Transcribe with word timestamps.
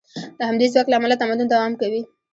د 0.37 0.39
همدې 0.49 0.65
ځواک 0.73 0.87
له 0.89 0.95
امله 0.99 1.15
تمدن 1.21 1.47
دوام 1.49 1.73
کوي. 1.81 2.01